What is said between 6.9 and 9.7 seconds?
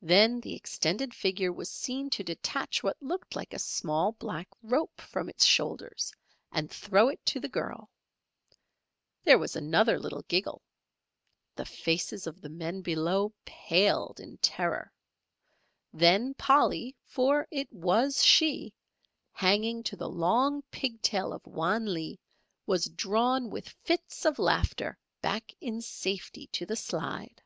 it to the girl. There was